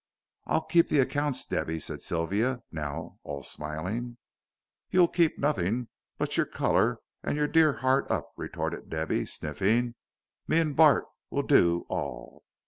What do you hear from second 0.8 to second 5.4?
the accounts, Debby," said Sylvia, now all smiling. "You'll keep